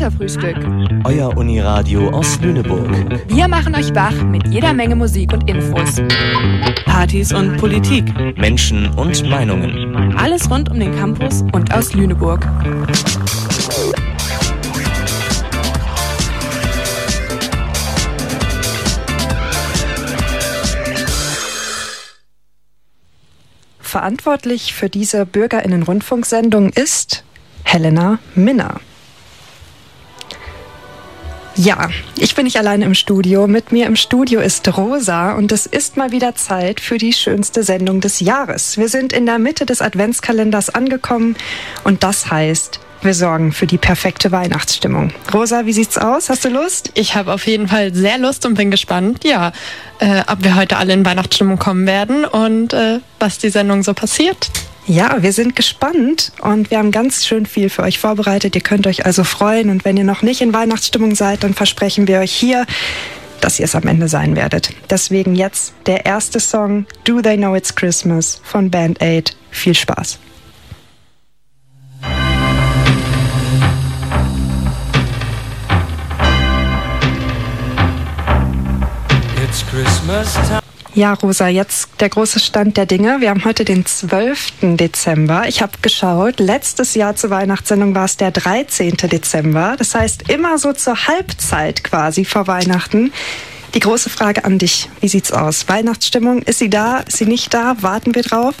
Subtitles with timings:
[0.00, 0.56] Theaterfrühstück.
[1.04, 2.88] Euer Uniradio aus Lüneburg.
[3.28, 6.00] Wir machen euch wach mit jeder Menge Musik und Infos.
[6.86, 8.06] Partys und Politik.
[8.38, 10.16] Menschen und Meinungen.
[10.16, 12.48] Alles rund um den Campus und aus Lüneburg.
[23.80, 27.22] Verantwortlich für diese Bürgerinnen-Rundfunksendung ist
[27.64, 28.80] Helena Minner.
[31.62, 33.46] Ja, ich bin nicht alleine im Studio.
[33.46, 37.64] Mit mir im Studio ist Rosa und es ist mal wieder Zeit für die schönste
[37.64, 38.78] Sendung des Jahres.
[38.78, 41.36] Wir sind in der Mitte des Adventskalenders angekommen
[41.84, 45.12] und das heißt, wir sorgen für die perfekte Weihnachtsstimmung.
[45.34, 46.30] Rosa, wie sieht's aus?
[46.30, 46.92] Hast du Lust?
[46.94, 49.52] Ich habe auf jeden Fall sehr Lust und bin gespannt, ja,
[49.98, 53.92] äh, ob wir heute alle in Weihnachtsstimmung kommen werden und äh, was die Sendung so
[53.92, 54.50] passiert.
[54.90, 58.56] Ja, wir sind gespannt und wir haben ganz schön viel für euch vorbereitet.
[58.56, 62.08] Ihr könnt euch also freuen und wenn ihr noch nicht in Weihnachtsstimmung seid, dann versprechen
[62.08, 62.66] wir euch hier,
[63.40, 64.72] dass ihr es am Ende sein werdet.
[64.90, 69.36] Deswegen jetzt der erste Song Do They Know It's Christmas von Band Aid.
[69.52, 70.18] Viel Spaß.
[80.92, 83.20] Ja, Rosa, jetzt der große Stand der Dinge.
[83.20, 84.76] Wir haben heute den 12.
[84.76, 85.46] Dezember.
[85.46, 88.96] Ich habe geschaut, letztes Jahr zur Weihnachtssendung war es der 13.
[88.96, 89.76] Dezember.
[89.78, 93.12] Das heißt, immer so zur Halbzeit quasi vor Weihnachten.
[93.74, 95.68] Die große Frage an dich, wie sieht's aus?
[95.68, 97.76] Weihnachtsstimmung, ist sie da, ist sie nicht da?
[97.80, 98.56] Warten wir drauf?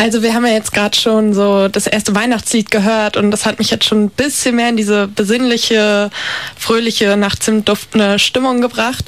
[0.00, 3.58] Also wir haben ja jetzt gerade schon so das erste Weihnachtslied gehört und das hat
[3.58, 6.10] mich jetzt schon ein bisschen mehr in diese besinnliche,
[6.56, 9.04] fröhliche, nach Zimt duftende Stimmung gebracht.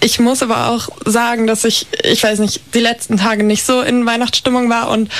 [0.00, 3.80] Ich muss aber auch sagen, dass ich, ich weiß nicht, die letzten Tage nicht so
[3.80, 5.10] in Weihnachtsstimmung war und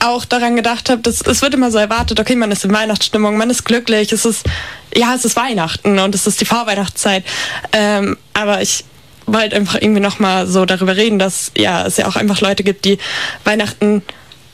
[0.00, 3.36] auch daran gedacht habe, dass es wird immer so erwartet, okay, man ist in Weihnachtsstimmung,
[3.36, 4.44] man ist glücklich, es ist,
[4.92, 7.22] ja, es ist Weihnachten und es ist die Vorweihnachtszeit.
[7.70, 8.84] Ähm, aber ich
[9.26, 12.84] wollte einfach irgendwie nochmal so darüber reden, dass ja es ja auch einfach Leute gibt,
[12.84, 12.98] die
[13.44, 14.02] Weihnachten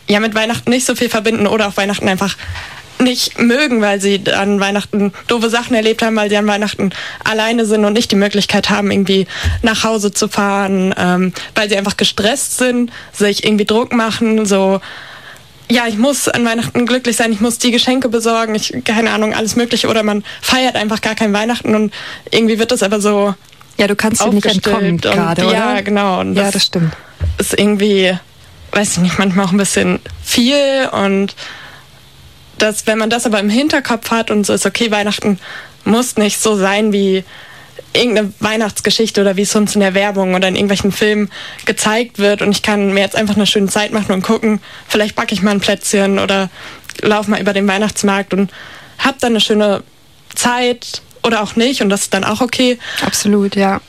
[0.08, 2.36] ja mit Weihnachten nicht so viel verbinden oder auch Weihnachten einfach
[3.00, 6.90] nicht mögen, weil sie an Weihnachten doofe Sachen erlebt haben, weil sie an Weihnachten
[7.24, 9.26] alleine sind und nicht die Möglichkeit haben, irgendwie
[9.62, 14.80] nach Hause zu fahren, ähm, weil sie einfach gestresst sind, sich irgendwie Druck machen, so
[15.70, 19.34] ja, ich muss an Weihnachten glücklich sein, ich muss die Geschenke besorgen, ich, keine Ahnung,
[19.34, 19.86] alles Mögliche.
[19.86, 21.94] Oder man feiert einfach gar kein Weihnachten und
[22.30, 23.34] irgendwie wird das aber so.
[23.80, 25.52] Ja, du kannst dir nicht entkommen gerade, oder?
[25.54, 26.20] Ja, genau.
[26.20, 26.94] Und das ja, das stimmt.
[27.38, 28.14] Ist irgendwie,
[28.72, 31.34] weiß ich nicht, manchmal auch ein bisschen viel und
[32.58, 35.38] das, wenn man das aber im Hinterkopf hat und so ist, okay, Weihnachten
[35.84, 37.24] muss nicht so sein wie
[37.94, 41.30] irgendeine Weihnachtsgeschichte oder wie es uns in der Werbung oder in irgendwelchen Filmen
[41.64, 45.16] gezeigt wird und ich kann mir jetzt einfach eine schöne Zeit machen und gucken, vielleicht
[45.16, 46.50] backe ich mal ein Plätzchen oder
[47.00, 48.52] laufe mal über den Weihnachtsmarkt und
[48.98, 49.82] habe dann eine schöne
[50.34, 52.78] Zeit oder auch nicht und das ist dann auch okay.
[53.04, 53.80] Absolut, ja.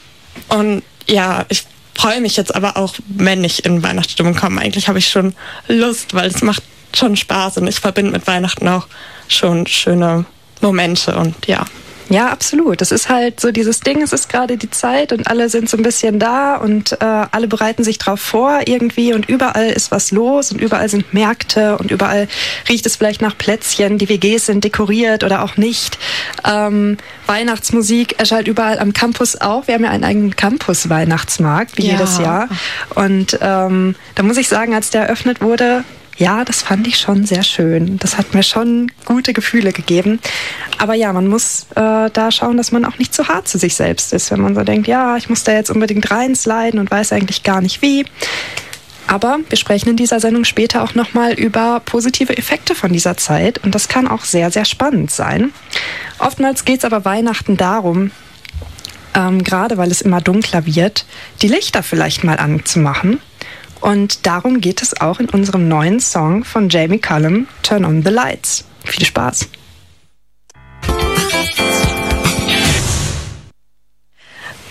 [0.50, 1.64] Und ja, ich
[1.96, 4.62] freue mich jetzt aber auch, wenn ich in Weihnachtsstimmung komme.
[4.62, 5.36] Eigentlich habe ich schon
[5.68, 6.64] Lust, weil es macht
[6.96, 8.88] schon Spaß und ich verbinde mit Weihnachten auch
[9.28, 10.25] schon schöne
[10.62, 11.66] Momente und ja.
[12.12, 12.82] Ja, absolut.
[12.82, 15.78] Es ist halt so dieses Ding, es ist gerade die Zeit und alle sind so
[15.78, 20.12] ein bisschen da und äh, alle bereiten sich drauf vor irgendwie und überall ist was
[20.12, 22.28] los und überall sind Märkte und überall
[22.68, 23.98] riecht es vielleicht nach Plätzchen.
[23.98, 25.98] Die WGs sind dekoriert oder auch nicht.
[26.46, 29.68] Ähm, Weihnachtsmusik erscheint überall am Campus auch.
[29.68, 31.94] Wir haben ja einen eigenen Campus-Weihnachtsmarkt, wie ja.
[31.94, 32.50] jedes Jahr.
[32.94, 35.86] Und ähm, da muss ich sagen, als der eröffnet wurde,
[36.22, 37.98] ja, das fand ich schon sehr schön.
[37.98, 40.20] Das hat mir schon gute Gefühle gegeben.
[40.78, 43.76] Aber ja, man muss äh, da schauen, dass man auch nicht zu hart zu sich
[43.76, 44.30] selbst ist.
[44.30, 47.59] Wenn man so denkt, ja, ich muss da jetzt unbedingt reinsliden und weiß eigentlich gar
[47.59, 48.06] nicht wie.
[49.08, 53.58] Aber wir sprechen in dieser Sendung später auch nochmal über positive Effekte von dieser Zeit.
[53.64, 55.52] Und das kann auch sehr, sehr spannend sein.
[56.20, 58.12] Oftmals geht es aber Weihnachten darum,
[59.16, 61.08] ähm, gerade weil es immer dunkler wird,
[61.41, 63.20] die Lichter vielleicht mal anzumachen
[63.82, 68.10] und darum geht es auch in unserem neuen Song von Jamie Cullum, Turn on the
[68.10, 68.64] Lights.
[68.86, 69.48] Viel Spaß!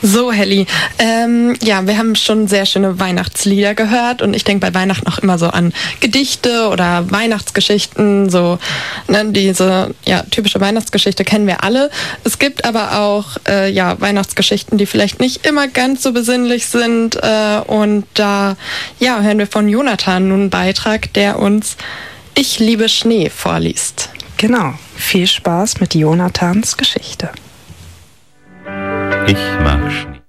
[0.03, 0.67] So, Helly.
[0.99, 5.19] Ähm, ja, wir haben schon sehr schöne Weihnachtslieder gehört und ich denke bei Weihnachten auch
[5.19, 8.31] immer so an Gedichte oder Weihnachtsgeschichten.
[8.31, 8.59] So,
[9.09, 11.91] ne, diese ja, typische Weihnachtsgeschichte kennen wir alle.
[12.25, 17.17] Es gibt aber auch äh, ja, Weihnachtsgeschichten, die vielleicht nicht immer ganz so besinnlich sind.
[17.17, 18.57] Äh, und da
[19.01, 21.77] ja, hören wir von Jonathan nun einen Beitrag, der uns
[22.35, 24.09] Ich liebe Schnee vorliest.
[24.39, 24.73] Genau.
[24.97, 27.31] Viel Spaß mit Jonathans Geschichte.
[29.27, 30.21] Ich mag Schnee.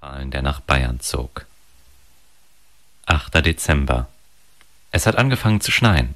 [0.00, 1.46] Fallen, der nach Bayern zog.
[3.06, 3.44] 8.
[3.44, 4.08] Dezember.
[4.90, 6.14] Es hat angefangen zu schneien.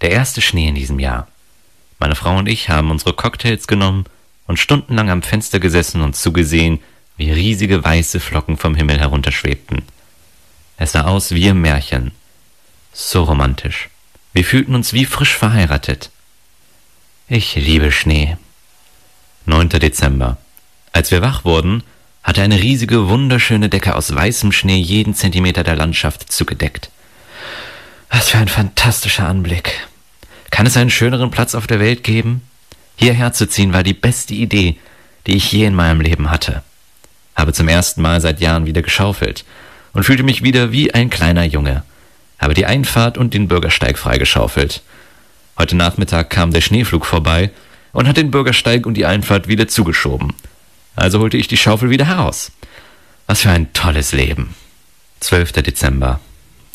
[0.00, 1.28] Der erste Schnee in diesem Jahr.
[1.98, 4.04] Meine Frau und ich haben unsere Cocktails genommen
[4.46, 6.80] und stundenlang am Fenster gesessen und zugesehen,
[7.16, 9.82] wie riesige weiße Flocken vom Himmel herunterschwebten.
[10.76, 12.12] Es sah aus wie im Märchen.
[12.92, 13.88] So romantisch.
[14.32, 16.10] Wir fühlten uns wie frisch verheiratet.
[17.28, 18.36] Ich liebe Schnee.
[19.48, 19.68] 9.
[19.68, 20.38] Dezember.
[20.92, 21.84] Als wir wach wurden,
[22.24, 26.90] hatte eine riesige, wunderschöne Decke aus weißem Schnee jeden Zentimeter der Landschaft zugedeckt.
[28.10, 29.86] Was für ein fantastischer Anblick.
[30.50, 32.42] Kann es einen schöneren Platz auf der Welt geben?
[32.96, 34.78] Hierher zu ziehen war die beste Idee,
[35.28, 36.64] die ich je in meinem Leben hatte.
[37.36, 39.44] Habe zum ersten Mal seit Jahren wieder geschaufelt
[39.92, 41.84] und fühlte mich wieder wie ein kleiner Junge.
[42.40, 44.82] Habe die Einfahrt und den Bürgersteig freigeschaufelt.
[45.56, 47.50] Heute Nachmittag kam der Schneeflug vorbei
[47.96, 50.34] und hat den Bürgersteig und die Einfahrt wieder zugeschoben.
[50.96, 52.52] Also holte ich die Schaufel wieder heraus.
[53.26, 54.54] Was für ein tolles Leben.
[55.20, 55.52] 12.
[55.52, 56.20] Dezember.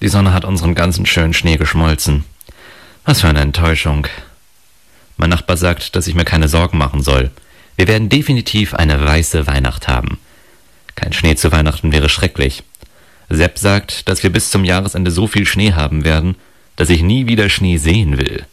[0.01, 2.23] Die Sonne hat unseren ganzen schönen Schnee geschmolzen.
[3.05, 4.07] Was für eine Enttäuschung.
[5.15, 7.29] Mein Nachbar sagt, dass ich mir keine Sorgen machen soll.
[7.75, 10.17] Wir werden definitiv eine weiße Weihnacht haben.
[10.95, 12.63] Kein Schnee zu Weihnachten wäre schrecklich.
[13.29, 16.35] Sepp sagt, dass wir bis zum Jahresende so viel Schnee haben werden,
[16.77, 18.43] dass ich nie wieder Schnee sehen will.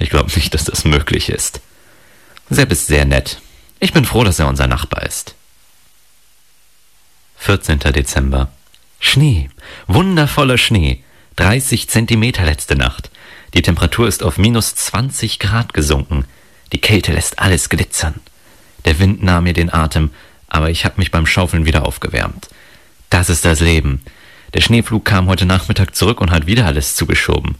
[0.00, 1.60] Ich glaube nicht, dass das möglich ist.
[2.54, 3.40] Sepp ist sehr nett.
[3.80, 5.34] Ich bin froh, dass er unser Nachbar ist.
[7.38, 7.78] 14.
[7.78, 8.52] Dezember.
[9.00, 9.50] Schnee.
[9.86, 11.02] Wundervoller Schnee.
[11.36, 13.10] 30 Zentimeter letzte Nacht.
[13.54, 16.24] Die Temperatur ist auf minus 20 Grad gesunken.
[16.72, 18.20] Die Kälte lässt alles glitzern.
[18.84, 20.10] Der Wind nahm mir den Atem,
[20.48, 22.48] aber ich habe mich beim Schaufeln wieder aufgewärmt.
[23.10, 24.02] Das ist das Leben.
[24.54, 27.56] Der Schneeflug kam heute Nachmittag zurück und hat wieder alles zugeschoben.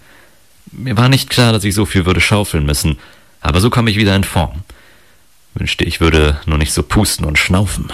[0.70, 2.98] Mir war nicht klar, dass ich so viel würde schaufeln müssen,
[3.40, 4.62] aber so komme ich wieder in Form.
[5.54, 7.92] Wünschte, ich würde nur nicht so pusten und schnaufen.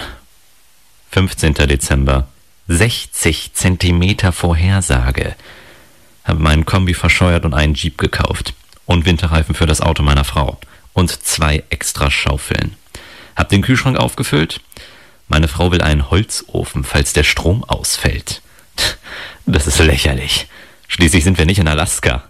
[1.11, 1.53] 15.
[1.55, 2.27] Dezember.
[2.67, 5.35] 60 Zentimeter Vorhersage.
[6.23, 8.53] Habe meinen Kombi verscheuert und einen Jeep gekauft.
[8.85, 10.59] Und Winterreifen für das Auto meiner Frau.
[10.93, 12.75] Und zwei extra Schaufeln.
[13.35, 14.61] Hab den Kühlschrank aufgefüllt.
[15.27, 18.41] Meine Frau will einen Holzofen, falls der Strom ausfällt.
[19.45, 20.47] Das ist lächerlich.
[20.87, 22.23] Schließlich sind wir nicht in Alaska.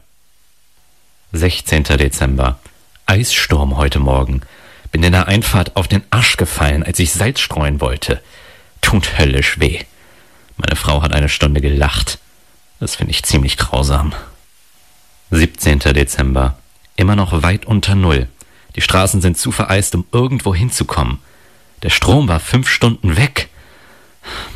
[1.33, 1.83] 16.
[1.83, 2.59] Dezember.
[3.05, 4.41] Eissturm heute Morgen.
[4.91, 8.21] Bin in der Einfahrt auf den Arsch gefallen, als ich Salz streuen wollte.
[8.81, 9.81] Tut höllisch weh.
[10.57, 12.19] Meine Frau hat eine Stunde gelacht.
[12.79, 14.13] Das finde ich ziemlich grausam.
[15.31, 15.79] 17.
[15.79, 16.57] Dezember.
[16.95, 18.27] Immer noch weit unter Null.
[18.75, 21.19] Die Straßen sind zu vereist, um irgendwo hinzukommen.
[21.83, 23.49] Der Strom war fünf Stunden weg.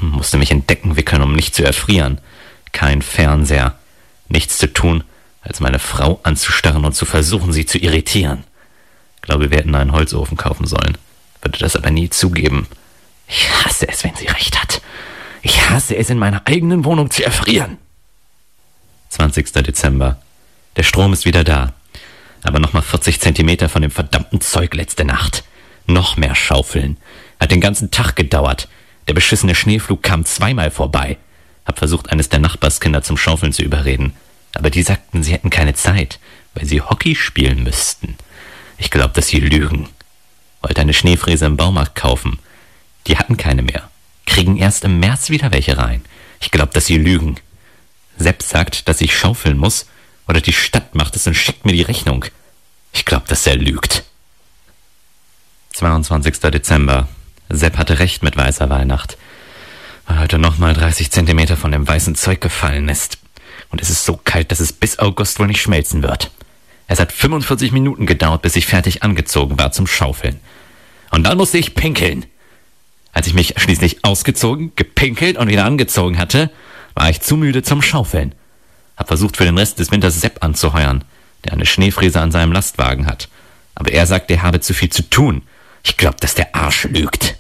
[0.02, 2.20] Musste mich in Decken wickeln, um nicht zu erfrieren.
[2.72, 3.78] Kein Fernseher.
[4.30, 5.04] Nichts zu tun,
[5.42, 8.44] als meine Frau anzustarren und zu versuchen, sie zu irritieren.
[9.24, 10.98] Glaube, wir hätten einen Holzofen kaufen sollen.
[11.42, 12.68] Würde das aber nie zugeben.
[13.28, 14.82] Ich hasse es, wenn sie recht hat.
[15.42, 17.78] Ich hasse es, in meiner eigenen Wohnung zu erfrieren.
[19.10, 19.52] 20.
[19.54, 20.22] Dezember.
[20.76, 21.74] Der Strom ist wieder da.
[22.44, 25.44] Aber nochmal 40 Zentimeter von dem verdammten Zeug letzte Nacht.
[25.88, 26.98] Noch mehr Schaufeln.
[27.40, 28.68] Hat den ganzen Tag gedauert.
[29.08, 31.18] Der beschissene Schneeflug kam zweimal vorbei.
[31.66, 34.14] Hab versucht, eines der Nachbarskinder zum Schaufeln zu überreden.
[34.54, 36.20] Aber die sagten, sie hätten keine Zeit,
[36.56, 38.18] weil sie Hockey spielen müssten.
[38.84, 39.88] Ich glaub, dass sie lügen.
[40.62, 42.38] Wollte eine Schneefräse im Baumarkt kaufen.
[43.08, 43.90] Die hatten keine mehr.
[44.26, 46.04] Kriegen erst im März wieder welche rein.
[46.42, 47.38] Ich glaub, dass sie lügen.
[48.18, 49.88] Sepp sagt, dass ich schaufeln muss,
[50.28, 52.26] oder die Stadt macht es und schickt mir die Rechnung.
[52.92, 54.04] Ich glaub, dass er lügt.
[55.76, 56.40] 22.
[56.52, 57.08] Dezember.
[57.48, 59.18] Sepp hatte recht mit weißer Weihnacht.
[60.08, 63.18] Weil heute nochmal 30 Zentimeter von dem weißen Zeug gefallen ist.
[63.70, 66.32] Und es ist so kalt, dass es bis August wohl nicht schmelzen wird.
[66.94, 70.40] Es hat 45 Minuten gedauert, bis ich fertig angezogen war zum Schaufeln.
[71.10, 72.24] Und dann musste ich pinkeln.
[73.14, 76.52] Als ich mich schließlich ausgezogen, gepinkelt und wieder angezogen hatte,
[76.94, 78.36] war ich zu müde zum Schaufeln.
[78.96, 81.04] Hab versucht für den Rest des Winters Sepp anzuheuern,
[81.44, 83.28] der eine Schneefräse an seinem Lastwagen hat.
[83.74, 85.42] Aber er sagt, er habe zu viel zu tun.
[85.84, 87.38] Ich glaub, dass der Arsch lügt.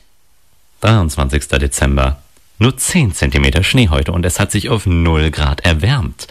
[0.81, 1.48] 23.
[1.60, 2.24] Dezember.
[2.57, 6.25] Nur 10 Zentimeter Schnee heute und es hat sich auf 0 Grad erwärmt.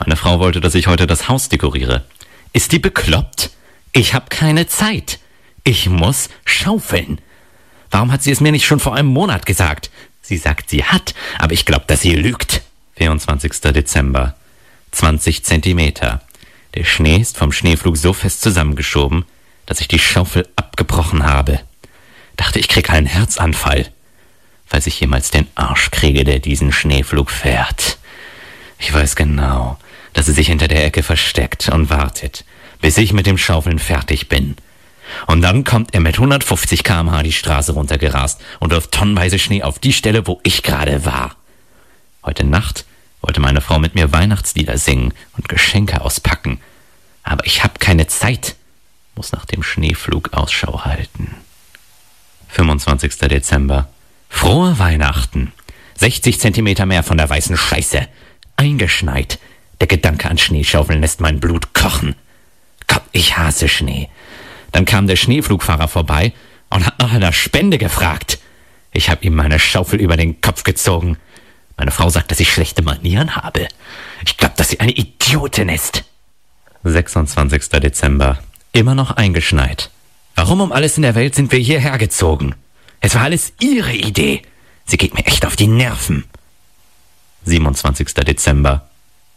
[0.00, 2.02] Meine Frau wollte, dass ich heute das Haus dekoriere.
[2.54, 3.50] Ist die bekloppt?
[3.92, 5.18] Ich hab keine Zeit.
[5.64, 7.20] Ich muss schaufeln.
[7.90, 9.90] Warum hat sie es mir nicht schon vor einem Monat gesagt?
[10.22, 12.62] Sie sagt, sie hat, aber ich glaube, dass sie lügt.
[12.96, 13.60] 24.
[13.72, 14.36] Dezember.
[14.92, 16.22] 20 Zentimeter.
[16.74, 19.24] Der Schnee ist vom Schneeflug so fest zusammengeschoben,
[19.66, 21.60] dass ich die Schaufel abgebrochen habe.
[22.36, 23.90] Dachte, ich krieg einen Herzanfall,
[24.64, 27.98] falls ich jemals den Arsch kriege, der diesen Schneeflug fährt.
[28.78, 29.76] Ich weiß genau,
[30.14, 32.44] dass sie sich hinter der Ecke versteckt und wartet,
[32.80, 34.56] bis ich mit dem Schaufeln fertig bin.
[35.26, 39.78] Und dann kommt er mit 150 kmh die Straße runtergerast und wirft tonnenweise Schnee auf
[39.78, 41.36] die Stelle, wo ich gerade war.
[42.24, 42.86] Heute Nacht
[43.20, 46.60] wollte meine Frau mit mir Weihnachtslieder singen und Geschenke auspacken.
[47.22, 48.56] Aber ich hab keine Zeit.
[49.16, 51.34] muss nach dem Schneeflug Ausschau halten.
[52.48, 53.16] 25.
[53.18, 53.88] Dezember.
[54.28, 55.52] Frohe Weihnachten.
[55.96, 58.06] 60 Zentimeter mehr von der weißen Scheiße.
[58.56, 59.38] Eingeschneit.
[59.84, 62.14] Der Gedanke an Schneeschaufeln lässt mein Blut kochen.
[62.86, 64.08] Gott, ich hasse Schnee.
[64.72, 66.32] Dann kam der Schneeflugfahrer vorbei
[66.70, 68.38] und hat nach einer Spende gefragt.
[68.92, 71.18] Ich habe ihm meine Schaufel über den Kopf gezogen.
[71.76, 73.68] Meine Frau sagt, dass ich schlechte Manieren habe.
[74.24, 76.04] Ich glaube, dass sie eine Idiotin ist.
[76.84, 77.68] 26.
[77.68, 78.38] Dezember.
[78.72, 79.90] Immer noch eingeschneit.
[80.34, 82.54] Warum um alles in der Welt sind wir hierher gezogen?
[83.00, 84.40] Es war alles Ihre Idee.
[84.86, 86.24] Sie geht mir echt auf die Nerven.
[87.44, 88.14] 27.
[88.14, 88.88] Dezember.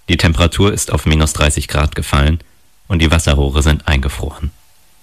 [0.10, 2.40] Die Temperatur ist auf minus 30 Grad gefallen
[2.88, 4.52] und die Wasserrohre sind eingefroren.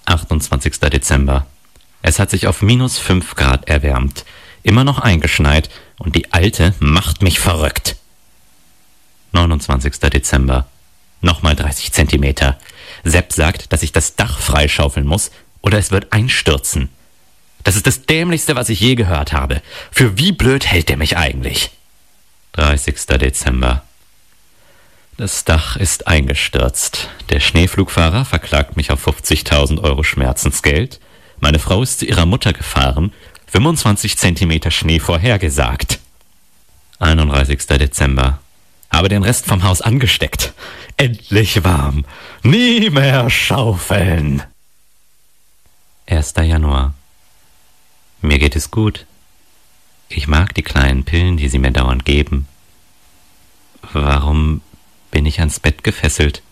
[0.06, 0.80] 28.
[0.80, 1.46] Dezember.
[2.02, 4.25] Es hat sich auf minus 5 Grad erwärmt,
[4.62, 7.96] immer noch eingeschneit und die Alte macht mich verrückt.
[9.32, 9.99] 29.
[10.00, 10.66] Dezember.
[11.20, 12.58] Nochmal 30 Zentimeter.
[13.02, 15.30] Sepp sagt, dass ich das Dach freischaufeln muss
[15.62, 16.90] oder es wird einstürzen.
[17.62, 19.62] Das ist das Dämlichste, was ich je gehört habe.
[19.90, 21.70] Für wie blöd hält er mich eigentlich?
[22.52, 22.94] 30.
[23.18, 23.82] Dezember.
[25.16, 27.09] Das Dach ist eingestürzt.
[27.28, 30.99] Der Schneeflugfahrer verklagt mich auf 50.000 Euro Schmerzensgeld.
[31.38, 33.12] Meine Frau ist zu ihrer Mutter gefahren.
[33.47, 36.00] 25 Zentimeter Schnee vorhergesagt.
[36.99, 37.64] 31.
[37.64, 38.40] Dezember.
[38.90, 40.52] Habe den Rest vom Haus angesteckt.
[40.97, 42.04] Endlich warm.
[42.42, 44.42] Nie mehr schaufeln.
[46.06, 46.35] 1.
[46.42, 46.92] Januar.
[48.21, 49.06] Mir geht es gut.
[50.09, 52.49] Ich mag die kleinen Pillen, die sie mir dauernd geben.
[53.92, 54.61] Warum
[55.14, 56.42] bin ich ans Bett gefesselt?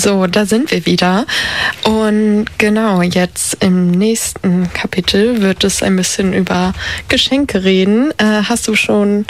[0.00, 1.26] So, da sind wir wieder.
[1.84, 6.72] Und genau, jetzt im nächsten Kapitel wird es ein bisschen über
[7.08, 8.10] Geschenke reden.
[8.16, 9.26] Äh, hast du schon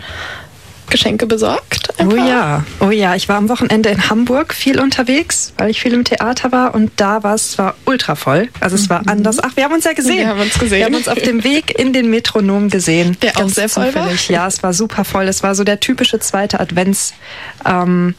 [0.88, 1.88] Geschenke besorgt?
[1.98, 3.16] Oh ja, oh ja.
[3.16, 6.92] Ich war am Wochenende in Hamburg viel unterwegs, weil ich viel im Theater war und
[6.96, 9.08] da war es zwar ultra voll, also es war mhm.
[9.08, 9.38] anders.
[9.42, 10.18] Ach, wir haben uns ja gesehen.
[10.18, 10.78] Wir haben uns gesehen.
[10.78, 13.16] Wir haben uns auf dem Weg in den Metronom gesehen.
[13.22, 14.28] Der auch sehr voll zufällig.
[14.28, 14.36] war.
[14.36, 15.26] Ja, es war super voll.
[15.26, 17.14] Es war so der typische zweite Advents.
[17.64, 18.14] Ähm,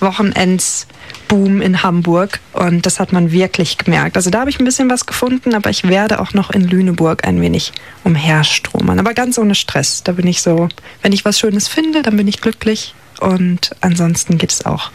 [0.00, 4.16] Wochenendsboom in Hamburg und das hat man wirklich gemerkt.
[4.16, 7.26] Also da habe ich ein bisschen was gefunden, aber ich werde auch noch in Lüneburg
[7.26, 7.72] ein wenig
[8.04, 8.98] umherstromern.
[8.98, 10.02] Aber ganz ohne Stress.
[10.02, 10.68] Da bin ich so,
[11.02, 14.90] wenn ich was Schönes finde, dann bin ich glücklich und ansonsten geht es auch.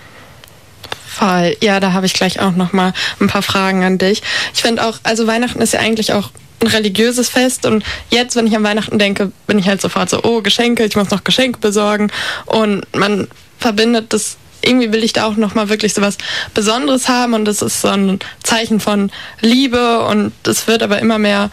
[1.07, 1.57] Voll.
[1.61, 4.21] Ja, da habe ich gleich auch noch mal ein paar Fragen an dich.
[4.53, 6.31] Ich finde auch, also Weihnachten ist ja eigentlich auch
[6.61, 10.23] ein religiöses Fest und jetzt, wenn ich an Weihnachten denke, bin ich halt sofort so,
[10.23, 12.11] oh, Geschenke, ich muss noch Geschenke besorgen
[12.45, 16.17] und man verbindet das irgendwie will ich da auch nochmal wirklich so was
[16.53, 19.11] Besonderes haben und das ist so ein Zeichen von
[19.41, 21.49] Liebe und es wird aber immer mehr,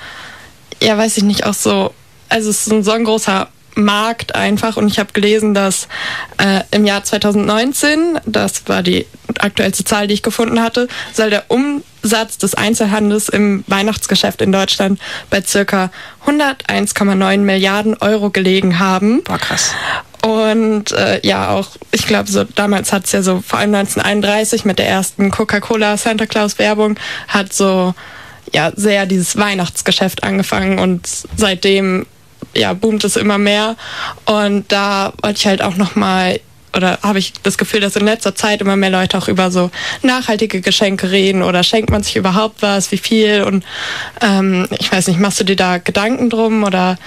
[0.83, 1.95] ja, weiß ich nicht, auch so,
[2.29, 5.87] also es ist so ein großer Markt einfach und ich habe gelesen, dass
[6.39, 9.07] äh, im Jahr 2019, das war die
[9.39, 14.99] aktuellste Zahl, die ich gefunden hatte, soll der Umsatz des Einzelhandels im Weihnachtsgeschäft in Deutschland
[15.29, 15.91] bei circa
[16.27, 19.23] 101,9 Milliarden Euro gelegen haben.
[19.25, 19.73] Boah, krass.
[20.27, 24.65] Und äh, ja, auch, ich glaube, so damals hat es ja so, vor allem 1931
[24.65, 27.95] mit der ersten Coca-Cola Santa Claus Werbung, hat so
[28.53, 31.07] ja sehr dieses Weihnachtsgeschäft angefangen und
[31.37, 32.07] seitdem
[32.57, 33.77] ja boomt es immer mehr.
[34.25, 36.41] Und da wollte ich halt auch nochmal
[36.75, 39.71] oder habe ich das Gefühl, dass in letzter Zeit immer mehr Leute auch über so
[40.03, 43.65] nachhaltige Geschenke reden oder schenkt man sich überhaupt was, wie viel und
[44.21, 46.99] ähm, ich weiß nicht, machst du dir da Gedanken drum oder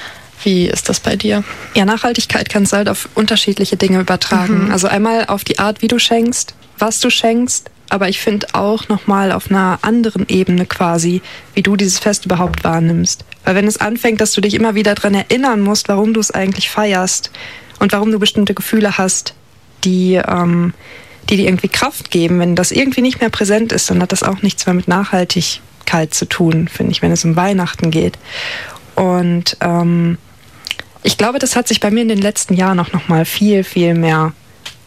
[0.44, 1.44] wie ist das bei dir?
[1.76, 4.66] Ja, Nachhaltigkeit kannst du halt auf unterschiedliche Dinge übertragen.
[4.66, 4.72] Mhm.
[4.72, 8.88] Also einmal auf die Art, wie du schenkst, was du schenkst, aber ich finde auch
[8.88, 11.22] nochmal auf einer anderen Ebene quasi,
[11.56, 13.26] wie du dieses Fest überhaupt wahrnimmst.
[13.44, 16.32] Weil wenn es anfängt, dass du dich immer wieder daran erinnern musst, warum du es
[16.32, 17.32] eigentlich feierst
[17.80, 19.34] und warum du bestimmte Gefühle hast,
[19.84, 20.74] die, ähm,
[21.30, 24.24] die dir irgendwie Kraft geben, wenn das irgendwie nicht mehr präsent ist, dann hat das
[24.24, 28.20] auch nichts mehr mit Nachhaltigkeit zu tun, finde ich, wenn es um Weihnachten geht.
[28.96, 30.18] Und ähm,
[31.04, 33.64] ich glaube, das hat sich bei mir in den letzten Jahren auch noch mal viel,
[33.64, 34.34] viel mehr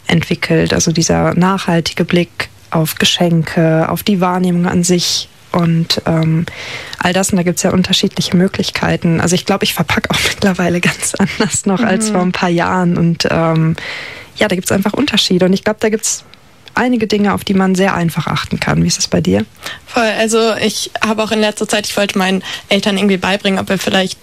[0.07, 0.73] entwickelt.
[0.73, 6.45] Also dieser nachhaltige Blick auf Geschenke, auf die Wahrnehmung an sich und ähm,
[6.99, 7.31] all das.
[7.31, 9.21] Und da gibt es ja unterschiedliche Möglichkeiten.
[9.21, 11.87] Also ich glaube, ich verpacke auch mittlerweile ganz anders noch mhm.
[11.87, 12.97] als vor ein paar Jahren.
[12.97, 13.75] Und ähm,
[14.35, 15.45] ja, da gibt es einfach Unterschiede.
[15.45, 16.23] Und ich glaube, da gibt es
[16.75, 18.83] einige Dinge, auf die man sehr einfach achten kann.
[18.83, 19.45] Wie ist es bei dir?
[19.85, 20.11] Voll.
[20.19, 23.77] Also ich habe auch in letzter Zeit, ich wollte meinen Eltern irgendwie beibringen, ob wir
[23.77, 24.17] vielleicht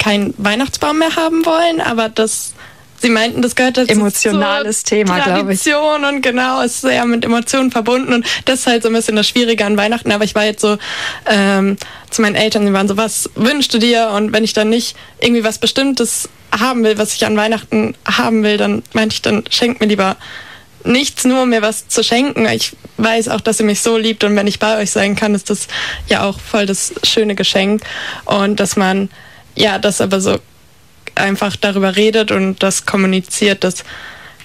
[0.00, 2.54] keinen Weihnachtsbaum mehr haben wollen, aber das
[3.02, 3.92] Sie meinten, das gehört dazu.
[3.92, 5.62] Emotionales Thema, glaube ich.
[5.62, 9.16] Tradition und genau, ist sehr mit Emotionen verbunden und das ist halt so ein bisschen
[9.16, 10.12] das Schwierige an Weihnachten.
[10.12, 10.76] Aber ich war jetzt so
[11.24, 11.78] ähm,
[12.10, 14.10] zu meinen Eltern, die waren so, was wünschst du dir?
[14.10, 16.28] Und wenn ich dann nicht irgendwie was Bestimmtes
[16.58, 20.16] haben will, was ich an Weihnachten haben will, dann meinte ich, dann schenkt mir lieber
[20.84, 22.46] nichts, nur um mir was zu schenken.
[22.48, 25.34] Ich weiß auch, dass ihr mich so liebt und wenn ich bei euch sein kann,
[25.34, 25.68] ist das
[26.08, 27.82] ja auch voll das schöne Geschenk.
[28.26, 29.08] Und dass man
[29.60, 30.38] ja das aber so
[31.14, 33.84] einfach darüber redet und das kommuniziert, das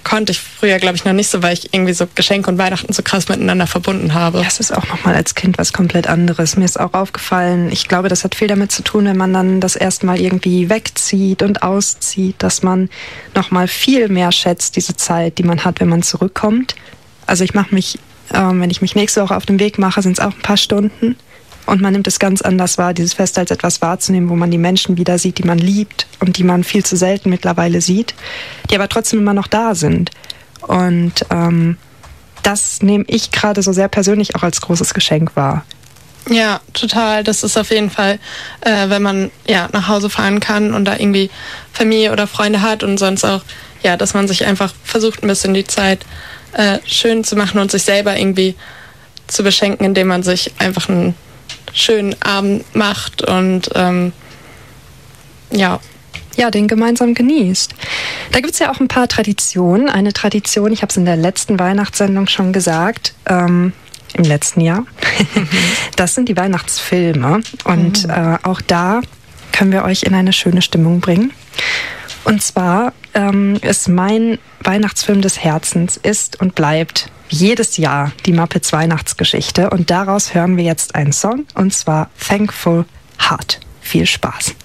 [0.03, 2.93] konnte ich früher, glaube ich, noch nicht so, weil ich irgendwie so Geschenke und Weihnachten
[2.93, 4.39] so krass miteinander verbunden habe.
[4.39, 6.55] Ja, es ist auch nochmal als Kind was komplett anderes.
[6.55, 9.59] Mir ist auch aufgefallen, ich glaube, das hat viel damit zu tun, wenn man dann
[9.59, 12.89] das erste Mal irgendwie wegzieht und auszieht, dass man
[13.33, 16.75] nochmal viel mehr schätzt, diese Zeit, die man hat, wenn man zurückkommt.
[17.25, 17.97] Also ich mache mich,
[18.31, 20.57] ähm, wenn ich mich nächste Woche auf den Weg mache, sind es auch ein paar
[20.57, 21.15] Stunden.
[21.65, 24.57] Und man nimmt es ganz anders wahr, dieses Fest als etwas wahrzunehmen, wo man die
[24.57, 28.13] Menschen wieder sieht, die man liebt und die man viel zu selten mittlerweile sieht,
[28.69, 30.11] die aber trotzdem immer noch da sind.
[30.61, 31.77] Und ähm,
[32.43, 35.65] das nehme ich gerade so sehr persönlich auch als großes Geschenk wahr.
[36.29, 37.23] Ja, total.
[37.23, 38.19] Das ist auf jeden Fall,
[38.61, 41.29] äh, wenn man ja nach Hause fahren kann und da irgendwie
[41.71, 43.43] Familie oder Freunde hat und sonst auch,
[43.83, 46.05] ja, dass man sich einfach versucht, ein bisschen die Zeit
[46.53, 48.55] äh, schön zu machen und sich selber irgendwie
[49.27, 51.15] zu beschenken, indem man sich einfach ein
[51.75, 54.13] schönen Abend macht und ähm,
[55.51, 55.79] ja.
[56.37, 57.75] Ja, den gemeinsam genießt.
[58.31, 59.87] Da gibt es ja auch ein paar Traditionen.
[59.87, 63.71] Eine Tradition, ich habe es in der letzten Weihnachtssendung schon gesagt, ähm,
[64.15, 64.85] im letzten Jahr.
[65.95, 67.39] das sind die Weihnachtsfilme.
[67.63, 68.09] Und mhm.
[68.09, 68.99] äh, auch da
[69.53, 71.31] können wir euch in eine schöne Stimmung bringen.
[72.25, 78.71] Und zwar ähm, ist mein Weihnachtsfilm des Herzens ist und bleibt jedes Jahr die Muppets
[78.73, 82.85] Weihnachtsgeschichte und daraus hören wir jetzt einen Song und zwar Thankful
[83.19, 83.59] Heart.
[83.81, 84.55] Viel Spaß.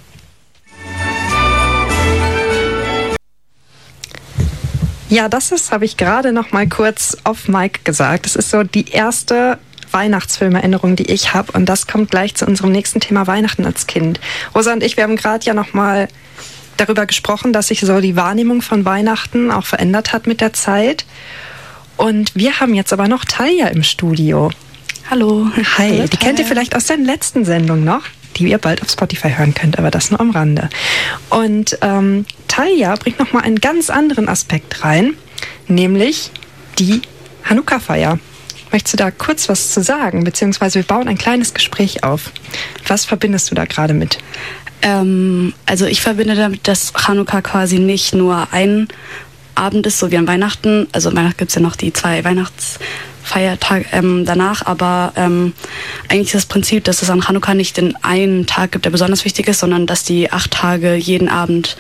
[5.09, 8.27] Ja, das ist, habe ich gerade noch mal kurz off Mic gesagt.
[8.27, 9.59] Das ist so die erste
[9.91, 14.21] Weihnachtsfilmerinnerung, die ich habe und das kommt gleich zu unserem nächsten Thema Weihnachten als Kind.
[14.55, 16.09] Rosa und ich, wir haben gerade ja noch mal
[16.77, 21.05] darüber gesprochen, dass sich so die Wahrnehmung von Weihnachten auch verändert hat mit der Zeit.
[22.01, 24.51] Und wir haben jetzt aber noch Talia im Studio.
[25.11, 25.49] Hallo.
[25.77, 28.05] Hi, Hallo, die kennt ihr vielleicht aus der letzten Sendung noch,
[28.37, 30.71] die ihr bald auf Spotify hören könnt, aber das nur am Rande.
[31.29, 35.13] Und ähm, Talia bringt nochmal einen ganz anderen Aspekt rein,
[35.69, 36.31] nämlich
[36.79, 37.03] die
[37.45, 38.19] Hanukkah-Feier.
[38.73, 40.25] Möchtest du da kurz was zu sagen?
[40.25, 42.33] Beziehungsweise wir bauen ein kleines Gespräch auf.
[42.87, 44.17] Was verbindest du da gerade mit?
[44.81, 48.89] Ähm, also ich verbinde damit, dass Hanukkah quasi nicht nur ein
[49.55, 50.89] Abend ist, so wie an Weihnachten.
[50.93, 55.53] Also Weihnachten gibt es ja noch die zwei Weihnachtsfeiertage ähm, danach, aber ähm,
[56.09, 59.25] eigentlich ist das Prinzip, dass es an Hanukkah nicht den einen Tag gibt, der besonders
[59.25, 61.77] wichtig ist, sondern dass die acht Tage jeden Abend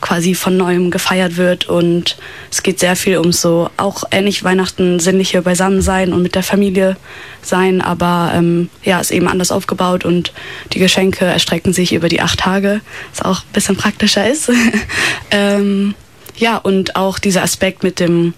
[0.00, 2.16] quasi von neuem gefeiert wird und
[2.50, 6.96] es geht sehr viel um so auch ähnlich Weihnachten sinnliche Beisammensein und mit der Familie
[7.42, 10.32] sein, aber ähm, ja, ist eben anders aufgebaut und
[10.72, 12.80] die Geschenke erstrecken sich über die acht Tage,
[13.10, 14.50] was auch ein bisschen praktischer ist.
[15.30, 15.94] ähm,
[16.36, 18.34] ja, und auch dieser Aspekt mit dem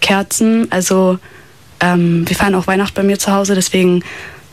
[0.00, 0.70] Kerzen.
[0.70, 1.18] Also
[1.80, 4.02] ähm, wir feiern auch Weihnachten bei mir zu Hause, deswegen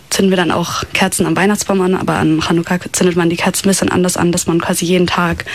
[0.09, 3.65] zünden wir dann auch Kerzen am Weihnachtsbaum an, aber an Hanukkah zündet man die Kerzen
[3.65, 5.45] ein bisschen anders an, dass man quasi jeden Tag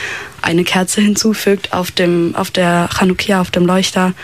[0.41, 4.15] eine Kerze hinzufügt auf dem, auf der Chanukia, auf dem Leuchter.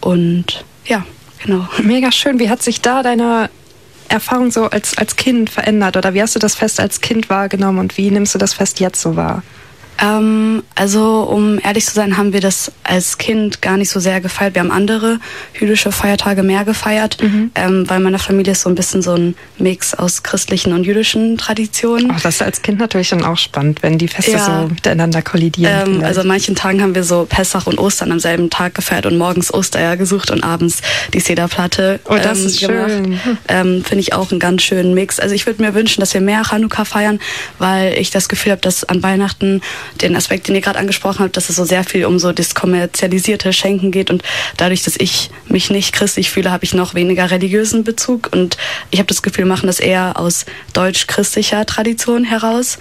[0.00, 1.04] Und ja,
[1.44, 1.68] genau.
[1.82, 2.38] Mega schön.
[2.38, 3.50] Wie hat sich da deine
[4.08, 5.98] Erfahrung so als, als Kind verändert?
[5.98, 8.80] Oder wie hast du das Fest als Kind wahrgenommen und wie nimmst du das Fest
[8.80, 9.42] jetzt so wahr?
[10.00, 14.20] Ähm, also, um ehrlich zu sein, haben wir das als Kind gar nicht so sehr
[14.20, 14.54] gefeiert.
[14.54, 15.18] Wir haben andere
[15.58, 17.50] jüdische Feiertage mehr gefeiert, mhm.
[17.54, 21.38] ähm, weil meine Familie ist so ein bisschen so ein Mix aus christlichen und jüdischen
[21.38, 22.10] Traditionen.
[22.10, 24.62] Oh, das ist als Kind natürlich dann auch spannend, wenn die Feste ja.
[24.62, 25.96] so miteinander kollidieren.
[25.96, 29.06] Ähm, also an manchen Tagen haben wir so Pessach und Ostern am selben Tag gefeiert
[29.06, 32.90] und morgens Ostereier gesucht und abends die Sederplatte oh, das ähm, ist gemacht.
[32.90, 33.20] Schön.
[33.48, 35.20] Ähm, Finde ich auch einen ganz schönen Mix.
[35.20, 37.20] Also ich würde mir wünschen, dass wir mehr Chanukka feiern,
[37.58, 39.60] weil ich das Gefühl habe, dass an Weihnachten
[40.00, 42.54] den Aspekt, den ihr gerade angesprochen habt, dass es so sehr viel um so das
[42.54, 44.22] kommerzialisierte Schenken geht und
[44.56, 48.56] dadurch, dass ich mich nicht christlich fühle, habe ich noch weniger religiösen Bezug und
[48.90, 52.78] ich habe das Gefühl, machen das eher aus deutsch-christlicher Tradition heraus.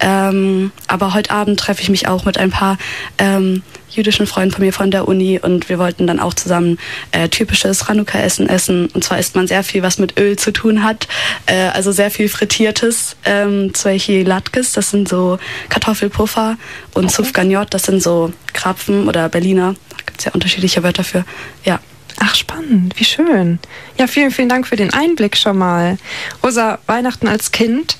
[0.00, 2.76] Ähm, aber heute Abend treffe ich mich auch mit ein paar
[3.18, 3.62] ähm,
[3.96, 6.78] jüdischen Freunden von mir von der Uni und wir wollten dann auch zusammen
[7.12, 8.88] äh, typisches Chanukka-Essen essen.
[8.92, 11.08] Und zwar isst man sehr viel, was mit Öl zu tun hat.
[11.46, 13.16] Äh, also sehr viel Frittiertes.
[13.24, 16.56] Ähm, solche Latkes, das sind so Kartoffelpuffer
[16.94, 17.14] und okay.
[17.14, 19.74] Sufganiot, das sind so Krapfen oder Berliner.
[19.90, 21.24] Da gibt es ja unterschiedliche Wörter für.
[21.64, 21.80] Ja.
[22.18, 23.58] Ach, spannend, wie schön.
[23.98, 25.98] Ja, vielen, vielen Dank für den Einblick schon mal.
[26.42, 27.98] Rosa, Weihnachten als Kind,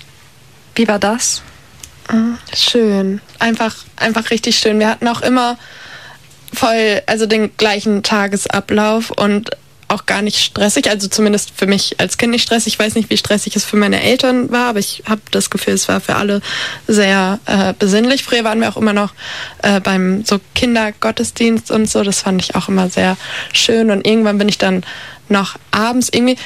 [0.74, 1.42] wie war das?
[2.54, 3.20] Schön.
[3.38, 4.78] Einfach, einfach richtig schön.
[4.78, 5.59] Wir hatten auch immer
[6.57, 9.51] voll, also den gleichen Tagesablauf und
[9.88, 12.75] auch gar nicht stressig, also zumindest für mich als Kind nicht stressig.
[12.75, 15.75] Ich weiß nicht, wie stressig es für meine Eltern war, aber ich habe das Gefühl,
[15.75, 16.40] es war für alle
[16.88, 18.25] sehr äh, besinnlich.
[18.25, 19.14] Früher waren wir auch immer noch
[19.62, 22.03] äh, beim so Kindergottesdienst und so.
[22.03, 23.16] Das fand ich auch immer sehr
[23.53, 23.90] schön.
[23.90, 24.83] Und irgendwann bin ich dann
[25.29, 26.37] noch abends irgendwie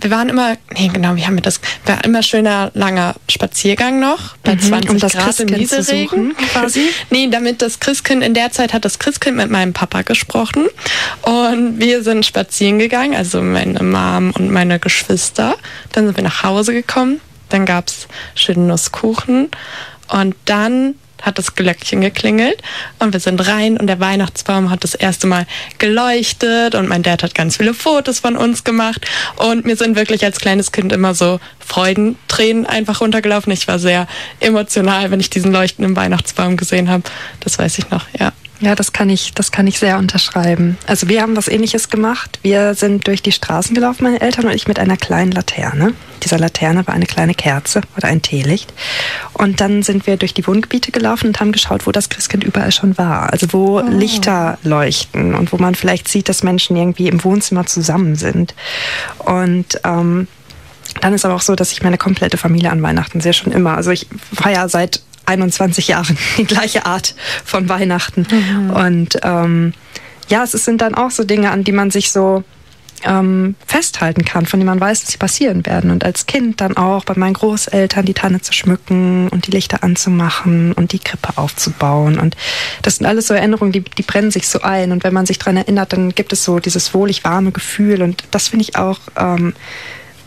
[0.00, 1.60] wir waren immer, nee, genau, wie haben wir das?
[1.84, 6.36] War immer schöner langer Spaziergang noch bei mhm, 20 um das Grad Christkind im Nieselregen
[6.52, 6.88] quasi.
[7.10, 10.66] nee, damit das Christkind in der Zeit hat das Christkind mit meinem Papa gesprochen
[11.22, 15.56] und wir sind spazieren gegangen, also meine Mom und meine Geschwister.
[15.92, 19.50] Dann sind wir nach Hause gekommen, dann gab's schönen Nusskuchen
[20.08, 22.62] und dann hat das Glöckchen geklingelt
[22.98, 25.46] und wir sind rein und der Weihnachtsbaum hat das erste Mal
[25.78, 30.24] geleuchtet und mein Dad hat ganz viele Fotos von uns gemacht und mir sind wirklich
[30.24, 33.52] als kleines Kind immer so Freudentränen einfach runtergelaufen.
[33.52, 34.06] Ich war sehr
[34.40, 37.02] emotional, wenn ich diesen leuchtenden Weihnachtsbaum gesehen habe.
[37.40, 38.32] Das weiß ich noch, ja.
[38.60, 40.76] Ja, das kann ich, das kann ich sehr unterschreiben.
[40.86, 42.40] Also wir haben was ähnliches gemacht.
[42.42, 45.94] Wir sind durch die Straßen gelaufen, meine Eltern und ich mit einer kleinen Laterne.
[46.24, 48.72] Dieser Laterne war eine kleine Kerze oder ein Teelicht.
[49.32, 52.72] Und dann sind wir durch die Wohngebiete gelaufen und haben geschaut, wo das Christkind überall
[52.72, 53.32] schon war.
[53.32, 53.82] Also wo oh.
[53.82, 58.54] Lichter leuchten und wo man vielleicht sieht, dass Menschen irgendwie im Wohnzimmer zusammen sind.
[59.18, 60.26] Und ähm,
[61.00, 63.76] dann ist aber auch so, dass ich meine komplette Familie an Weihnachten sehr schon immer.
[63.76, 67.14] Also ich feiere seit 21 Jahren die gleiche Art
[67.44, 68.26] von Weihnachten.
[68.30, 68.70] Mhm.
[68.70, 69.72] Und ähm,
[70.28, 72.44] ja, es sind dann auch so Dinge, an die man sich so
[73.04, 75.90] ähm, festhalten kann, von denen man weiß, dass sie passieren werden.
[75.90, 79.82] Und als Kind dann auch bei meinen Großeltern die Tanne zu schmücken und die Lichter
[79.82, 82.18] anzumachen und die Krippe aufzubauen.
[82.18, 82.36] Und
[82.82, 84.92] das sind alles so Erinnerungen, die, die brennen sich so ein.
[84.92, 88.02] Und wenn man sich daran erinnert, dann gibt es so dieses wohlig warme Gefühl.
[88.02, 89.54] Und das finde ich auch ähm,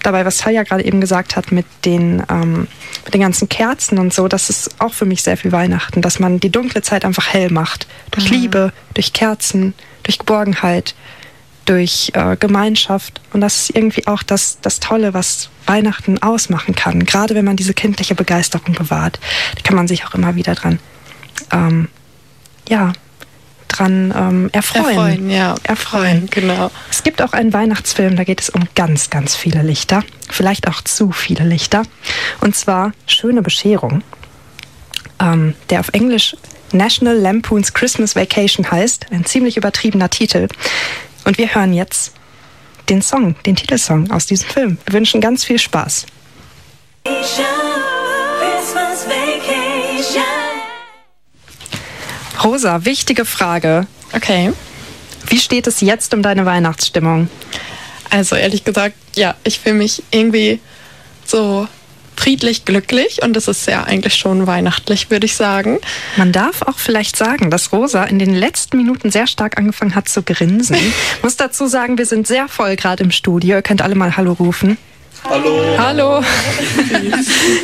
[0.04, 2.68] dabei, was Taya gerade eben gesagt hat mit den, ähm,
[3.06, 6.20] mit den ganzen Kerzen und so, das ist auch für mich sehr viel Weihnachten, dass
[6.20, 7.88] man die dunkle Zeit einfach hell macht.
[8.12, 8.38] Durch mhm.
[8.38, 10.96] Liebe, durch Kerzen, durch Geborgenheit,
[11.66, 13.22] durch äh, Gemeinschaft.
[13.34, 17.06] Und das ist irgendwie auch das, das Tolle, was Weihnachten ausmachen kann.
[17.06, 19.20] Gerade wenn man diese kindliche Begeisterung bewahrt,
[19.56, 20.80] da kann man sich auch immer wieder dran
[21.52, 21.88] ähm,
[22.70, 22.94] ja,
[23.72, 24.86] dran ähm, erfreuen.
[24.86, 25.56] Erfreuen, ja.
[25.64, 26.72] Erfreuen, genau.
[26.90, 30.04] Es gibt auch einen Weihnachtsfilm, da geht es um ganz, ganz viele Lichter.
[30.30, 31.84] Vielleicht auch zu viele Lichter.
[32.42, 34.04] Und zwar Schöne Bescherung,
[35.20, 36.36] ähm, der auf Englisch
[36.74, 39.08] National Lampoon's Christmas Vacation heißt.
[39.12, 40.48] Ein ziemlich übertriebener Titel.
[41.26, 42.14] Und wir hören jetzt
[42.90, 44.78] den Song, den Titelsong aus diesem Film.
[44.86, 46.06] Wir wünschen ganz viel Spaß.
[47.04, 50.41] Christmas Vacation.
[52.44, 53.88] Rosa, wichtige Frage.
[54.14, 54.52] Okay.
[55.28, 57.30] Wie steht es jetzt um deine Weihnachtsstimmung?
[58.10, 60.60] Also ehrlich gesagt, ja, ich fühle mich irgendwie
[61.26, 61.68] so
[62.16, 65.80] friedlich glücklich und es ist ja eigentlich schon weihnachtlich, würde ich sagen.
[66.18, 70.10] Man darf auch vielleicht sagen, dass Rosa in den letzten Minuten sehr stark angefangen hat
[70.10, 70.76] zu grinsen.
[70.76, 73.56] Ich muss dazu sagen, wir sind sehr voll gerade im Studio.
[73.56, 74.78] Ihr könnt alle mal Hallo rufen.
[75.24, 75.78] Hallo.
[75.78, 76.24] Hallo.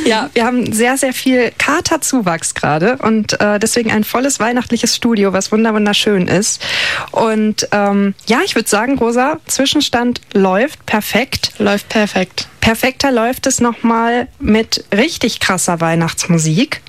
[0.06, 5.32] ja, wir haben sehr, sehr viel Katerzuwachs gerade und äh, deswegen ein volles weihnachtliches Studio,
[5.32, 6.64] was wunderschön ist.
[7.10, 11.52] Und ähm, ja, ich würde sagen, Rosa, Zwischenstand läuft perfekt.
[11.58, 12.48] Läuft perfekt.
[12.60, 16.82] Perfekter läuft es nochmal mit richtig krasser Weihnachtsmusik,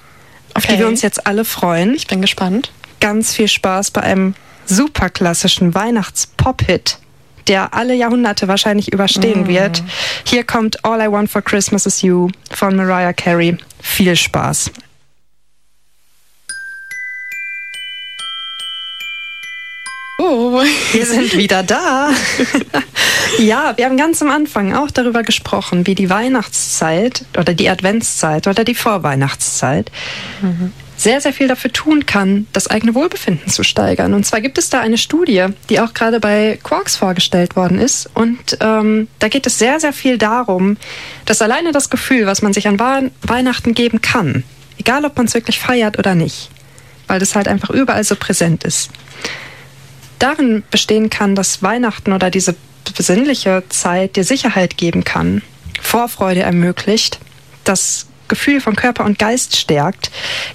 [0.53, 0.73] auf okay.
[0.73, 1.95] die wir uns jetzt alle freuen.
[1.95, 2.71] Ich bin gespannt.
[2.99, 6.99] Ganz viel Spaß bei einem super klassischen Weihnachts-Pop-Hit
[7.49, 9.47] der alle Jahrhunderte wahrscheinlich überstehen mm.
[9.47, 9.83] wird.
[10.23, 13.57] Hier kommt All I Want for Christmas is You von Mariah Carey.
[13.81, 14.71] Viel Spaß.
[20.21, 22.11] Oh, wir sind wieder da.
[23.39, 28.45] ja, wir haben ganz am Anfang auch darüber gesprochen, wie die Weihnachtszeit oder die Adventszeit
[28.45, 29.91] oder die Vorweihnachtszeit
[30.41, 34.13] mhm sehr, sehr viel dafür tun kann, das eigene Wohlbefinden zu steigern.
[34.13, 38.09] Und zwar gibt es da eine Studie, die auch gerade bei Quarks vorgestellt worden ist.
[38.15, 40.75] Und ähm, da geht es sehr, sehr viel darum,
[41.25, 42.79] dass alleine das Gefühl, was man sich an
[43.21, 44.43] Weihnachten geben kann,
[44.77, 46.49] egal ob man es wirklich feiert oder nicht,
[47.07, 48.89] weil das halt einfach überall so präsent ist,
[50.19, 52.55] darin bestehen kann, dass Weihnachten oder diese
[52.97, 55.43] besinnliche Zeit dir Sicherheit geben kann,
[55.79, 57.19] Vorfreude ermöglicht,
[57.63, 60.11] dass Gefühl von Körper und Geist stärkt,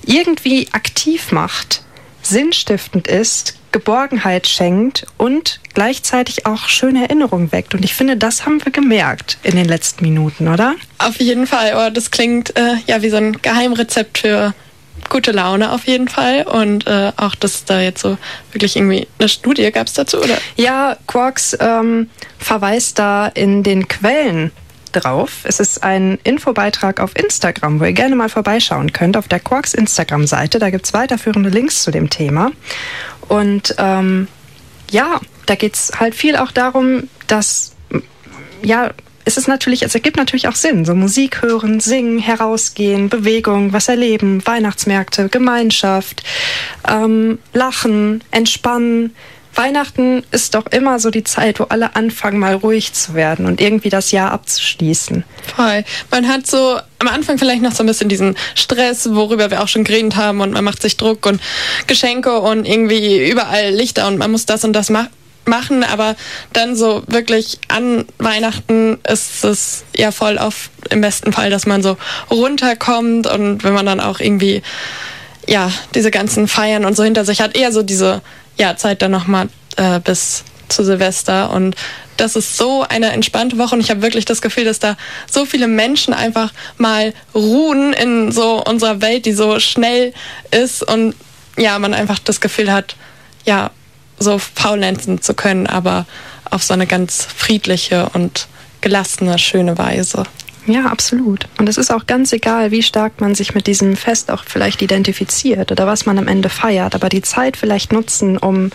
[0.06, 1.82] irgendwie aktiv macht,
[2.22, 7.74] sinnstiftend ist, Geborgenheit schenkt und gleichzeitig auch schöne Erinnerungen weckt.
[7.74, 10.76] Und ich finde, das haben wir gemerkt in den letzten Minuten, oder?
[10.98, 11.74] Auf jeden Fall.
[11.76, 14.54] Oh, das klingt äh, ja wie so ein Geheimrezept für
[15.10, 16.44] gute Laune auf jeden Fall.
[16.44, 18.16] Und äh, auch, dass da jetzt so
[18.52, 20.38] wirklich irgendwie eine Studie gab es dazu, oder?
[20.56, 24.52] Ja, Quarks ähm, verweist da in den Quellen
[24.94, 25.40] drauf.
[25.44, 29.74] Es ist ein Infobeitrag auf Instagram, wo ihr gerne mal vorbeischauen könnt, auf der Quarks
[29.74, 30.58] Instagram-Seite.
[30.58, 32.52] Da gibt es weiterführende Links zu dem Thema.
[33.28, 34.28] Und ähm,
[34.90, 37.74] ja, da geht es halt viel auch darum, dass
[38.62, 38.92] ja,
[39.24, 40.84] es ist natürlich, es ergibt natürlich auch Sinn.
[40.84, 46.22] So Musik hören, singen, herausgehen, Bewegung, was erleben, Weihnachtsmärkte, Gemeinschaft,
[46.88, 49.14] ähm, lachen, entspannen.
[49.56, 53.60] Weihnachten ist doch immer so die Zeit, wo alle anfangen, mal ruhig zu werden und
[53.60, 55.24] irgendwie das Jahr abzuschließen.
[55.54, 55.84] Voll.
[56.10, 59.68] Man hat so am Anfang vielleicht noch so ein bisschen diesen Stress, worüber wir auch
[59.68, 61.40] schon geredet haben und man macht sich Druck und
[61.86, 65.08] Geschenke und irgendwie überall Lichter und man muss das und das machen
[65.46, 66.16] machen, aber
[66.52, 71.82] dann so wirklich an Weihnachten ist es ja voll oft im besten Fall, dass man
[71.82, 71.96] so
[72.30, 74.62] runterkommt und wenn man dann auch irgendwie
[75.46, 78.22] ja diese ganzen Feiern und so hinter sich hat, eher so diese
[78.58, 81.50] ja Zeit dann nochmal äh, bis zu Silvester.
[81.50, 81.76] Und
[82.16, 83.74] das ist so eine entspannte Woche.
[83.74, 84.96] Und ich habe wirklich das Gefühl, dass da
[85.30, 90.12] so viele Menschen einfach mal ruhen in so unserer Welt, die so schnell
[90.50, 90.82] ist.
[90.82, 91.14] Und
[91.56, 92.96] ja, man einfach das Gefühl hat,
[93.44, 93.70] ja,
[94.18, 96.06] so faulenzen zu können, aber
[96.50, 98.46] auf so eine ganz friedliche und
[98.80, 100.24] gelassene, schöne Weise.
[100.66, 101.46] Ja, absolut.
[101.58, 104.80] Und es ist auch ganz egal, wie stark man sich mit diesem Fest auch vielleicht
[104.80, 108.70] identifiziert oder was man am Ende feiert, aber die Zeit vielleicht nutzen, um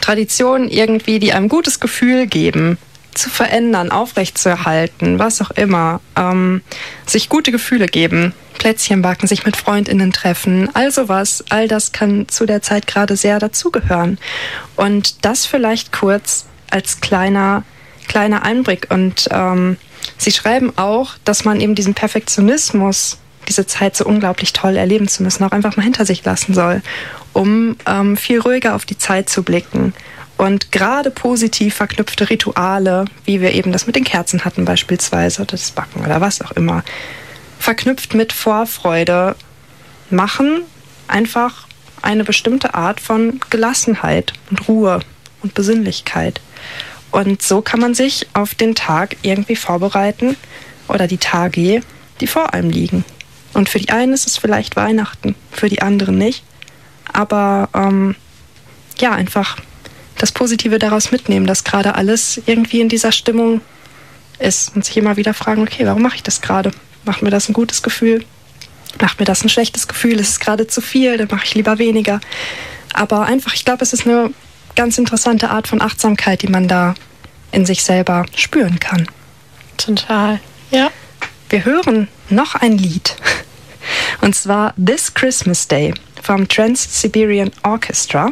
[0.00, 2.78] Traditionen irgendwie, die einem gutes Gefühl geben,
[3.12, 6.62] zu verändern, aufrechtzuerhalten, was auch immer, ähm,
[7.06, 12.28] sich gute Gefühle geben, Plätzchen backen, sich mit Freundinnen treffen, all sowas, all das kann
[12.28, 14.18] zu der Zeit gerade sehr dazugehören.
[14.76, 17.64] Und das vielleicht kurz als kleiner,
[18.06, 18.86] kleiner Einblick.
[18.90, 19.76] Und ähm,
[20.20, 23.16] Sie schreiben auch, dass man eben diesen Perfektionismus,
[23.48, 26.82] diese Zeit so unglaublich toll erleben zu müssen, auch einfach mal hinter sich lassen soll,
[27.32, 29.94] um ähm, viel ruhiger auf die Zeit zu blicken.
[30.36, 35.70] Und gerade positiv verknüpfte Rituale, wie wir eben das mit den Kerzen hatten beispielsweise, das
[35.70, 36.84] Backen oder was auch immer,
[37.58, 39.36] verknüpft mit Vorfreude
[40.10, 40.64] machen
[41.08, 41.66] einfach
[42.02, 45.00] eine bestimmte Art von Gelassenheit und Ruhe
[45.42, 46.42] und Besinnlichkeit.
[47.10, 50.36] Und so kann man sich auf den Tag irgendwie vorbereiten
[50.88, 51.82] oder die Tage,
[52.20, 53.04] die vor einem liegen.
[53.52, 56.44] Und für die einen ist es vielleicht Weihnachten, für die anderen nicht.
[57.12, 58.14] Aber ähm,
[58.98, 59.56] ja, einfach
[60.18, 63.60] das Positive daraus mitnehmen, dass gerade alles irgendwie in dieser Stimmung
[64.38, 66.70] ist und sich immer wieder fragen, okay, warum mache ich das gerade?
[67.04, 68.24] Macht mir das ein gutes Gefühl?
[69.00, 70.20] Macht mir das ein schlechtes Gefühl?
[70.20, 71.16] Ist es gerade zu viel?
[71.16, 72.20] Dann mache ich lieber weniger.
[72.92, 74.32] Aber einfach, ich glaube, es ist eine
[74.74, 76.94] ganz interessante Art von Achtsamkeit, die man da
[77.52, 79.06] in sich selber spüren kann.
[79.76, 80.90] Total, ja.
[81.48, 83.16] Wir hören noch ein Lied.
[84.20, 88.30] Und zwar This Christmas Day vom Trans-Siberian Orchestra.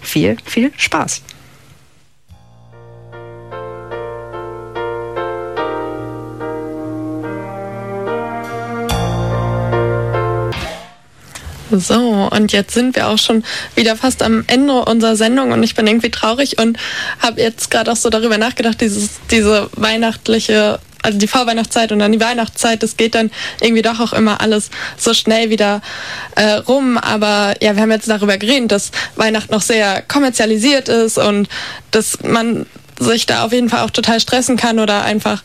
[0.00, 1.22] Viel, viel Spaß.
[11.80, 15.74] So, und jetzt sind wir auch schon wieder fast am Ende unserer Sendung und ich
[15.74, 16.78] bin irgendwie traurig und
[17.20, 22.12] habe jetzt gerade auch so darüber nachgedacht, dieses, diese weihnachtliche, also die Vorweihnachtszeit und dann
[22.12, 25.82] die Weihnachtszeit, das geht dann irgendwie doch auch immer alles so schnell wieder
[26.34, 26.98] äh, rum.
[26.98, 31.48] Aber ja, wir haben jetzt darüber geredet, dass Weihnachten noch sehr kommerzialisiert ist und
[31.90, 32.66] dass man
[32.98, 35.42] sich da auf jeden Fall auch total stressen kann oder einfach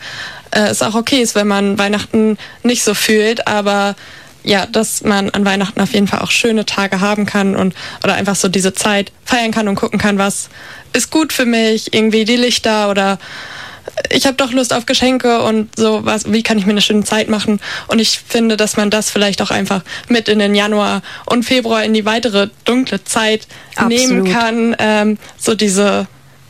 [0.51, 3.95] äh, es auch okay ist, wenn man Weihnachten nicht so fühlt, aber
[4.43, 8.15] ja, dass man an Weihnachten auf jeden Fall auch schöne Tage haben kann und oder
[8.15, 10.49] einfach so diese Zeit feiern kann und gucken kann, was
[10.93, 13.19] ist gut für mich, irgendwie die Lichter oder
[14.09, 17.03] ich habe doch Lust auf Geschenke und so was, wie kann ich mir eine schöne
[17.03, 17.59] Zeit machen?
[17.87, 21.83] Und ich finde, dass man das vielleicht auch einfach mit in den Januar und Februar
[21.83, 23.91] in die weitere dunkle Zeit Absolut.
[23.91, 24.75] nehmen kann.
[24.79, 26.07] Ähm, so diese,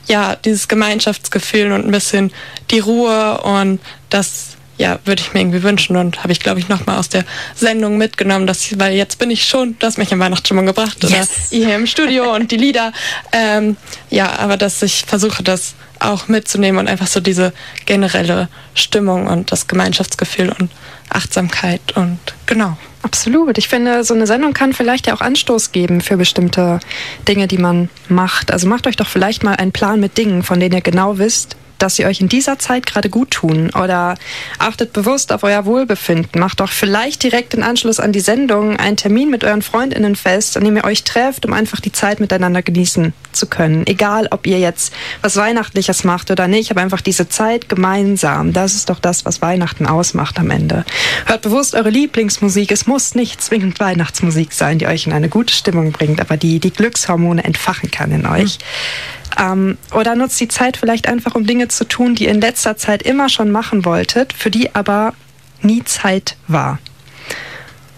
[0.08, 2.32] ja, dieses Gemeinschaftsgefühl und ein bisschen
[2.70, 6.68] die Ruhe und das ja, würde ich mir irgendwie wünschen und habe ich, glaube ich,
[6.68, 10.18] nochmal aus der Sendung mitgenommen, dass, weil jetzt bin ich schon, du hast mich in
[10.18, 11.12] Weihnachtsstimmung gebracht, yes.
[11.12, 12.92] oder hier im Studio und die Lieder.
[13.30, 13.76] Ähm,
[14.10, 17.52] ja, aber dass ich versuche, das auch mitzunehmen und einfach so diese
[17.86, 20.68] generelle Stimmung und das Gemeinschaftsgefühl und
[21.10, 22.76] Achtsamkeit und genau.
[23.02, 23.58] Absolut.
[23.58, 26.80] Ich finde, so eine Sendung kann vielleicht ja auch Anstoß geben für bestimmte
[27.28, 28.52] Dinge, die man macht.
[28.52, 31.56] Also macht euch doch vielleicht mal einen Plan mit Dingen, von denen ihr genau wisst,
[31.82, 34.14] dass sie euch in dieser Zeit gerade gut tun oder
[34.58, 36.40] achtet bewusst auf euer Wohlbefinden.
[36.40, 40.56] Macht doch vielleicht direkt in Anschluss an die Sendung einen Termin mit euren Freundinnen fest,
[40.56, 43.86] an dem ihr euch trefft, um einfach die Zeit miteinander genießen zu können.
[43.86, 44.92] Egal, ob ihr jetzt
[45.22, 48.52] was Weihnachtliches macht oder nicht, aber einfach diese Zeit gemeinsam.
[48.52, 50.84] Das ist doch das, was Weihnachten ausmacht am Ende.
[51.26, 52.70] Hört bewusst eure Lieblingsmusik.
[52.70, 56.60] Es muss nicht zwingend Weihnachtsmusik sein, die euch in eine gute Stimmung bringt, aber die
[56.60, 58.58] die Glückshormone entfachen kann in euch.
[58.58, 59.12] Mhm.
[59.38, 62.76] Ähm, oder nutzt die Zeit vielleicht einfach, um Dinge zu tun, die ihr in letzter
[62.76, 65.14] Zeit immer schon machen wolltet, für die aber
[65.60, 66.78] nie Zeit war.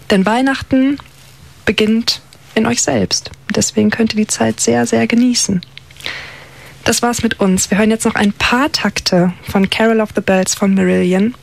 [0.09, 0.97] Denn Weihnachten
[1.65, 2.21] beginnt
[2.53, 3.31] in euch selbst.
[3.53, 5.61] Deswegen könnt ihr die Zeit sehr, sehr genießen.
[6.83, 7.71] Das war's mit uns.
[7.71, 11.33] Wir hören jetzt noch ein paar Takte von Carol of the Bells von Marillion.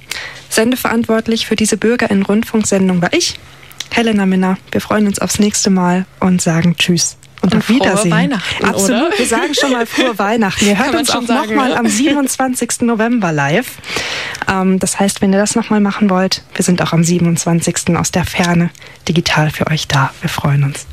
[0.48, 3.40] Sendeverantwortlich für diese Bürgerinnen-Rundfunksendung war ich,
[3.90, 4.58] Helena Minner.
[4.70, 7.16] Wir freuen uns aufs nächste Mal und sagen Tschüss.
[7.42, 8.12] Und, und auf Wiedersehen.
[8.12, 9.08] Weihnachten, Absolut.
[9.08, 9.18] Oder?
[9.18, 10.64] Wir sagen schon mal frohe Weihnachten.
[10.64, 12.82] Ihr hört uns auch nochmal am 27.
[12.82, 13.78] November live.
[14.48, 17.96] Ähm, das heißt, wenn ihr das nochmal machen wollt, wir sind auch am 27.
[17.96, 18.70] aus der Ferne
[19.08, 20.10] digital für euch da.
[20.20, 20.86] Wir freuen uns.